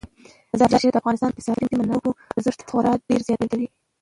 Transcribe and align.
مزارشریف 0.51 0.93
د 0.93 0.97
افغانستان 1.01 1.27
د 1.29 1.31
اقتصادي 1.33 1.65
منابعو 1.79 2.17
ارزښت 2.37 2.59
خورا 2.69 2.93
ډیر 3.09 3.21
زیاتوي. 3.27 3.67